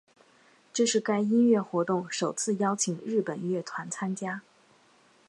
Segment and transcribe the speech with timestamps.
[0.73, 4.41] 这是该音乐活动首次邀请日本乐团参加。